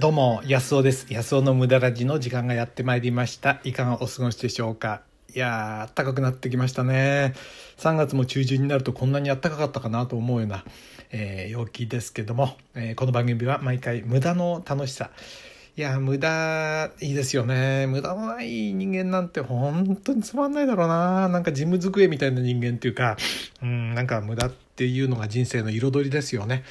[0.00, 1.06] どうも、安尾です。
[1.10, 3.60] 安尾の無駄ラジの時間がやってまいりました。
[3.64, 5.02] いかがお過ごしでしょうか？
[5.34, 7.34] いやー、暖かくなってきましたね。
[7.78, 10.64] 3月も中旬になるとこんなに暖かかったかなと思うような、
[11.10, 15.10] えー、陽気ですけども、えー、この番組は毎回無駄の楽しさ。
[15.76, 17.88] いや、無駄、いいですよね。
[17.88, 21.28] 無駄のない人間なんて本当につまんないだろうな。
[21.28, 23.16] なんか事務机みたいな人間っていうか、
[23.62, 26.62] うん、なんか無駄ってていうのが人生の彩りですよね。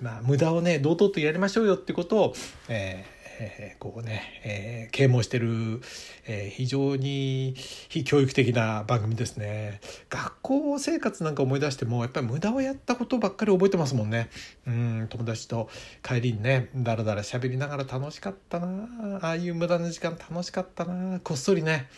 [0.00, 2.34] まあ、無駄をね堂々とやりましょうよってことを、
[2.68, 3.04] え
[3.40, 5.80] えー、こうね、えー、啓蒙してる、
[6.26, 7.54] えー、非常に
[7.88, 9.80] 非教育的な番組ですね。
[10.08, 14.30] 学校生活なんか思い出してもやっぱり無駄をやったことばっかり覚えてますもんね。
[14.68, 15.68] うん友達と
[16.02, 21.88] 帰りにねだらだら喋りながら楽しかったなああいう無駄な時間楽しかったなこっそりね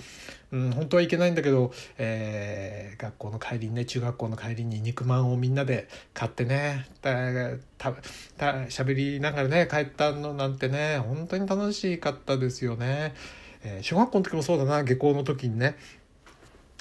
[0.52, 7.92] うん、本当はいけないんだけど、えー、学校の帰りにね中学校の帰りに肉まんをみんなで買ってねた
[8.36, 13.14] たしゃべりながらね帰ったのなんてね本当に楽しかったですよね。
[13.64, 15.76] えー、小学校の時もそうだな下校の時にね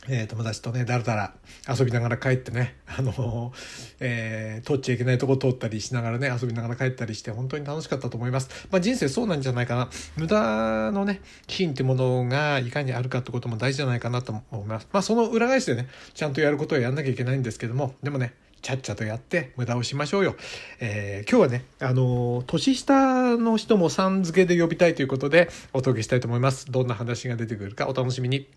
[0.08, 1.34] えー、友達とねだらだら
[1.68, 3.54] 遊びながら帰ってねあの
[4.00, 20.38] えー、通っちゃいけないとこ通ったりしながらね遊びながら帰ったりして本当に楽しかったと思います、まあ、人生そうなんじゃないかな無駄のねシーンってものがいかにあるかってことも大事じゃないかなと思いますまあその裏返しでねちゃんとやることをやんなきゃいけないんですけどもでもねちゃっちゃとやって無駄をしましょうよ。
[20.80, 26.72] えー、今日はね、あの年下の人もさん付けで呼びたいということでお届けしたいと思います。
[26.72, 28.48] どんな話が出てくるかお楽しみに。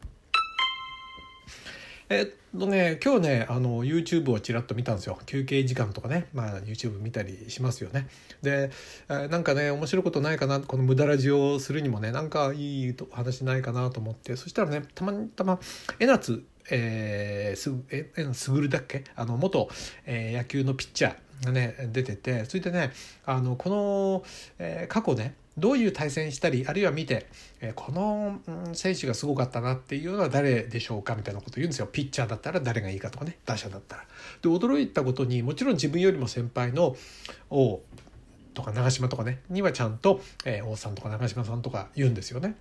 [2.09, 5.19] えっとね今日ねあの YouTube をちらっと見たんですよ。
[5.27, 8.07] 休憩時間とかね、まあ、YouTube 見たりしますよね。
[8.43, 8.71] で、
[9.09, 10.61] えなんかね面白いことないかな。
[10.61, 14.37] この無駄ラジオをするにもねなんかいい話ないかなと思って。
[14.37, 15.59] そしたらねたまたま
[15.99, 19.05] 江夏えー、すええすぐるだっけ？
[19.17, 19.69] あの元、
[20.05, 22.45] えー、野球のピッチャーがね出てて。
[22.45, 22.93] それでね
[23.25, 24.25] あのこの、
[24.59, 27.27] えー、過去ねどういう対戦したりあるいは見て、
[27.61, 28.41] えこの
[28.75, 34.05] 選手がすごかったなっていうのは誰でしょうかみたいなこと言うんですよピッチャーだったら誰がいいかとかね打者だったら。
[34.43, 36.95] で驚いたことにもちろん自分よりも先輩の
[37.49, 37.81] 王
[38.53, 42.55] とか長嶋とかねにはちゃんと、え王さんとか長嶋さんとか言うんですよね。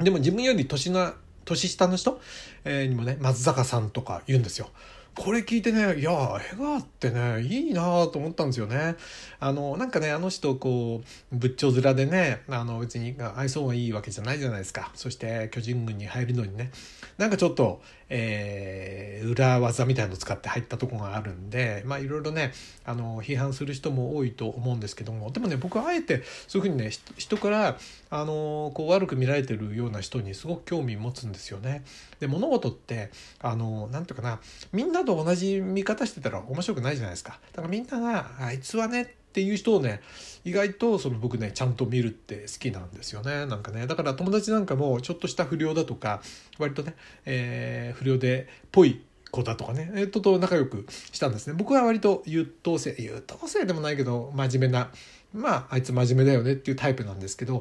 [0.00, 1.14] でも自分より年な
[1.44, 2.20] 年下の人、
[2.64, 4.70] えにもね松坂さんとか言うんですよ。
[5.16, 6.12] これ聞いてねいや
[6.52, 8.96] 江川ってねいいなと思ったんですよね。
[9.40, 16.70] あのなんかねあの人こう仏頂面でねあの別に愛想がいいわけじゃないじゃないですかそして巨人軍に入るのにね
[17.16, 22.52] なんかちょっと、えー、裏技みたいのを使って入ったとこがあるんでまあいろいろね
[22.84, 27.78] あの批判する人も多いと思うんですけどもでもね僕はあえてそういうふうにね人から
[28.10, 31.84] あのこう悪く見られてるような人にすごく興味持つんですよね。
[32.20, 34.40] で物事ってあのなんていうかな
[34.72, 37.38] みんなと同じ見方してたら面白くないじゃないですか。
[37.52, 40.00] だからみんながあいつはねっていう人をね
[40.46, 43.44] 意外とその僕ねちゃんと見るって好きなんですよね。
[43.44, 43.86] なんかね。
[43.86, 46.22] だから友達なんかもちょっとした不良だとか
[46.58, 46.94] 割とね、
[47.26, 51.52] えー、不良でぽい子だとかね、えー、とと仲良くしたんですね。
[51.54, 54.90] 僕は割と優等生優等生でもないけど真面目な
[55.34, 57.56] まああいつ真面目だよねっていうタイプなんですけど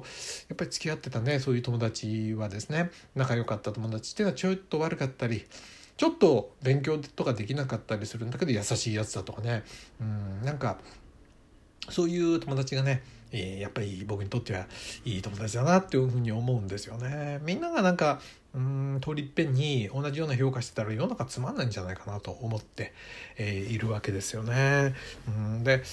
[0.47, 2.89] やっぱり付き合ってたねそういう友達はですね。
[3.15, 5.45] 仲良かった友達っていうのはちょっと悪かったり
[5.97, 9.63] ちょっと勉強とかできなかったりするんだけど優しいやつだとかね。
[9.99, 10.77] うんなんか
[11.89, 13.01] そういう友達がね
[13.31, 14.65] えー、やっぱり僕にとっては
[15.03, 17.39] いい友達だなっていうふうに思うんですよね。
[17.43, 18.21] みんながなんか
[18.53, 22.93] うん通りいっぺんに同じような評価してたら世の中つまんないんじゃないかなと思って、
[23.37, 24.95] えー、いるわけですよね。
[25.27, 25.83] うんで、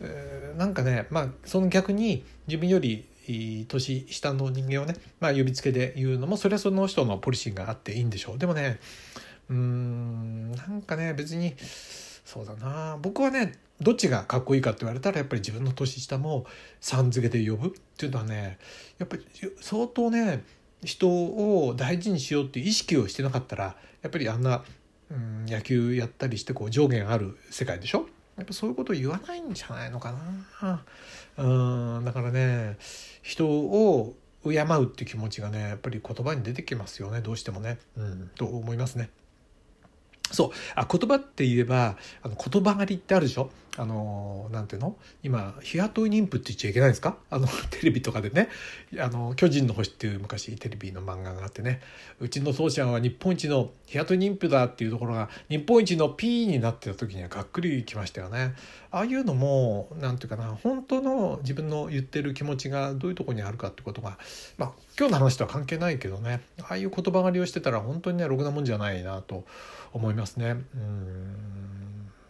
[0.00, 3.06] えー、なんかねまあその逆に自分より
[3.68, 8.38] 年下の人間をね、まあ、呼びつけで言うのもそれはその人のポリシーがあっていいんでしょう。
[8.38, 8.78] でもね
[9.50, 11.56] うんなんかね別に
[12.24, 16.46] そうだな僕はねどっちがかっこいいかって言われたらやっぱり自分の年下も
[16.80, 18.58] さん付けで呼ぶっていうのはね
[18.98, 19.26] やっぱり
[19.60, 20.44] 相当ね
[20.84, 24.62] 人を大事にしようっていう意識をしてなかったらやっぱりあんな、
[25.10, 28.06] うん、野球やったりしてこう上限ある世界でしょ？
[28.36, 30.14] やっぱそういうことを言わないんじゃないのか
[30.58, 30.84] な。
[31.38, 32.76] うんだからね
[33.22, 34.14] 人を
[34.44, 39.10] 敬うって気持ちがねやっぱり言葉に出てきますよねどうしてもね、うん、と思いますね。
[40.32, 40.50] そう。
[40.74, 43.50] あ言葉って言えばあの言葉狩りってあるでしょ？
[43.78, 44.96] あのなんていうの？
[45.22, 47.16] 今日雇い妊婦って言っちゃいけないんですか？
[47.30, 48.48] あの テレビとかでね
[48.98, 51.80] 「あの巨人の星」っていう昔テレビの漫画があってね。
[52.20, 58.54] うちの父ちゃんは日本一の日雇い妊婦だっていうところが日本一の P になってた時にはがっくりきましたよね。
[58.92, 64.18] ああいうのも何て言うかな本当の自分の言ってる気持ちがどういうとこにあるかってことが
[64.58, 69.44] まあ今日の話とは関係ないけどねああいう言葉狩りをしてたら本当にねろくなもんじゃないなと
[69.92, 70.50] 思いますね。
[70.74, 71.72] うん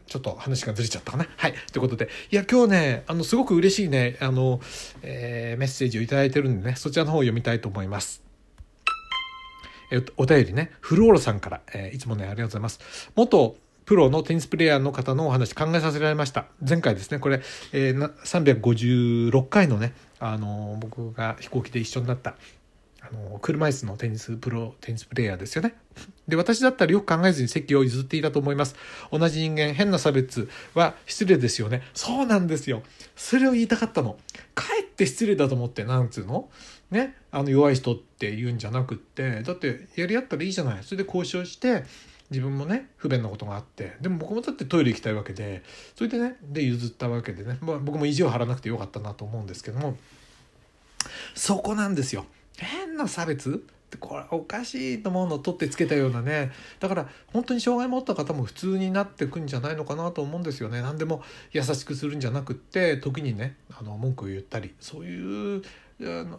[0.06, 1.26] ちょっと話がずれちゃったかな。
[1.38, 1.54] はい。
[1.72, 4.60] ということで、いや、今日ね、あの、すごく嬉しいね、あの、
[5.00, 8.22] えー、メッセージをいただいてるんでね、そちらの方を読みたいと思います。
[9.90, 13.10] えお便りね、フローロさんから、えー、いつもね、ありがとうございます。
[13.14, 16.46] 元プロのテニスプレーヤーの方のお話考えさせられました。
[16.66, 17.40] 前回ですね、これ、
[17.72, 22.36] えー、356回のね、あの僕が飛行機で一緒になった
[23.00, 25.74] あの車椅子のテニスプロテニスプレーヤーですよね。
[26.28, 28.76] で私だったらよく考えずに席を譲っていたと思います。
[29.10, 31.82] 同じ人間変な差別は失礼ですよね。
[31.94, 32.82] そうなんですよ。
[33.16, 34.16] それを言いたかったの。
[34.54, 36.48] かえって失礼だと思ってなんつうの？
[36.92, 40.84] ねあの弱い人って言うんじゃなくってだってやり合ったらいいじゃない。
[40.84, 41.82] それで交渉して
[42.32, 45.62] 自分もね不便なことがあってでも僕もだってトイレ行きたいわけで
[45.94, 49.96] それでねで譲ったわけでね、まあ、僕も意地を張らなくてよかったなと思うんですけども
[51.34, 52.26] そこなんですよ。
[52.56, 53.50] 変な差別？
[53.50, 53.54] っ
[53.92, 56.50] てこれおかしいと思うのを取ってつけたようなね。
[56.80, 60.80] だから本当に障害持った方も普通になってくんじゃないのかなと思うんですよね。
[60.80, 65.62] 何でも優しくするんじゃなくって時にねあの文句を言ったりそういう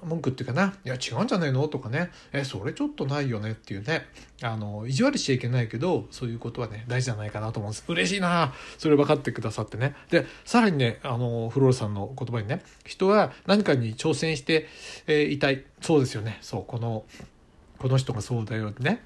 [0.03, 4.07] 文句っていうかな「いや違うんじゃないの?」とかね「えそれちょっとないよね」っていうね。
[4.41, 7.85] あの意地悪しちゃいけないけどそういうことはね大事じゃないかなと思うんです。
[7.87, 8.53] 嬉しいな。
[8.77, 9.95] それ分かってくださってね。
[10.09, 14.67] でさらにねあのフローラさんの言葉にね人は何かに挑戦して、
[15.07, 15.63] えー、いたい。
[15.81, 16.39] そうですよね。
[16.41, 17.05] そうこの
[17.77, 19.01] この人がそうだよね。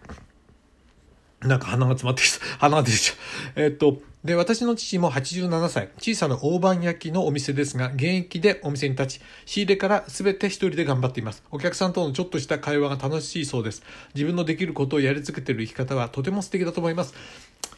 [1.48, 2.46] なんか鼻が詰まってきた。
[2.60, 3.64] 鼻が出てきちゃう。
[3.64, 11.44] えっと、で、私の父も87歳、小さな大判焼きのお店ですが、現役でお店に立ち、仕入れから全て一人で頑張っています。
[11.52, 13.84] お客さんとのちょっとした会話が楽しいそうです。
[14.14, 17.14] 自分のできることをやり続けている生き方はとても素敵だと思います。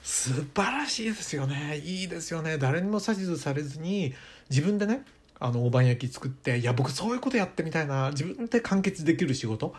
[0.01, 1.81] 素晴らしいですよね。
[1.85, 2.57] いいですよね。
[2.57, 4.13] 誰にも指図されずに、
[4.49, 5.03] 自分でね、
[5.39, 9.73] あの大判焼き作っていや僕そういうことやってみたいな自分で完結できる仕事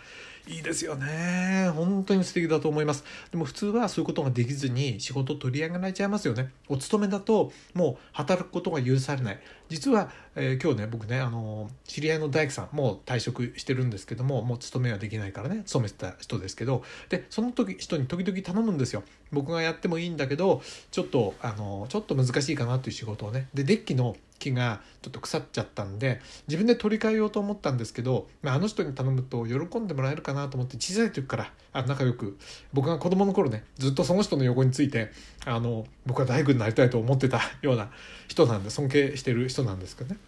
[0.47, 1.71] いいですよね。
[1.75, 3.05] 本当に素敵だと思います。
[3.31, 6.51] でも普通はそういうことができずに仕事取り上げられちゃいますよね。
[6.69, 9.41] お勤めだともう働くことが許されない。
[9.71, 19.05] 実は、えー、今日ね僕ねあの知り合いの大工さんもう退職してるんですけどももう勤めはできないからね勤めてた人ですけどでその時人に時々頼むんですよ。
[19.33, 23.49] 僕がやってもいいんだけどちょっとあのちょっと難しいかなという仕事をね。
[23.55, 32.37] でデッキの木がちょっと腐っちゃったんで自分で取り替えようと思ったんですけど、まあ、あの人に頼むと喜んでもらえるかなと思って小さい時からあ仲良く
[32.73, 35.13] 僕が子供の頃ねずっとその人の横について
[35.45, 37.91] あの僕は大工になりたいと思ってたような
[38.27, 40.21] 人なんで尊敬してる人なんですけどね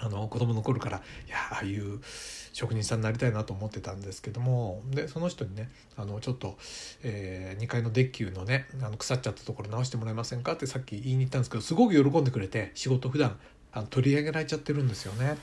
[0.00, 2.00] あの子供の頃からいやああいう
[2.52, 6.56] 職人さんになりたいなと思ってたんですけどもでその人にねあのちょっと、
[7.02, 13.38] えー、2階のデッキのねあの腐っちゃったところ直してもらえませんかってさっき言いに行ったんですけどすごく喜んでくれて仕事普段
[13.72, 15.36] あの取り上げられちゃってるんですよね。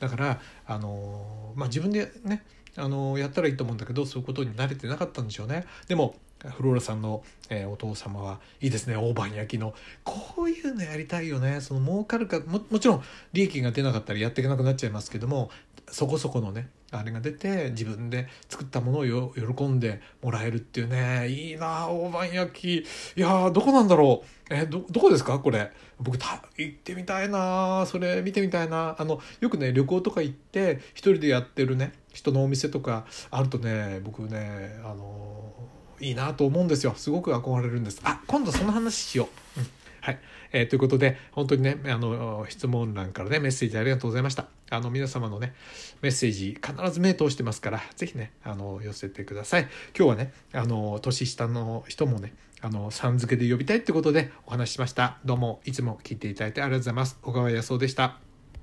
[0.00, 2.44] だからあの、まあ、自分でね
[2.76, 5.66] あのやったらいいと思うんだけどそういうことに慣れてなかったんでしょうね。
[5.86, 6.14] でも
[6.56, 8.96] フローラさんの、えー、お父様はいいですね。
[8.96, 9.74] 大判焼きの。
[10.04, 11.60] こういうのやりたいよね。
[11.60, 13.02] その儲かるかももちろん
[13.32, 15.50] 利益が出なかったらやっていけなくなっちゃいますけども
[15.90, 21.28] そこそこのねあれが出て自分で作ったものを喜んでもらえるっていうね。
[21.28, 22.78] いいな大判焼き。
[22.78, 22.84] い
[23.16, 24.54] やどこなんだろう。
[24.54, 25.38] えどどこですか？
[25.38, 25.72] これ。
[26.00, 27.84] 僕た行ってみたいな。
[27.86, 28.94] それ見てみたいな。
[28.98, 35.52] あのよくね旅行とか行って一人でやってるね人のお店とかあるとね僕ねあの
[36.00, 36.94] いいなと思うんですよ。
[36.96, 38.00] すごく憧れるんです。
[38.04, 39.66] あ今度その話しよう、うん、
[40.00, 40.18] はい、
[40.52, 44.46] えー、ということで本当にねあの質問欄からねメッセージありがとうございました。
[44.70, 45.54] あの皆様のね
[46.02, 49.62] メッセージ必ず目通してますから是非ねあの寄せてください。
[49.96, 55.18] 今日はねあの年下の人もねあのさん付けで呼びたいってことでお話ししました。
[55.24, 57.18] どうもいつも聞いていただいてありがとうございます。
[57.22, 58.27] 小川康夫でした。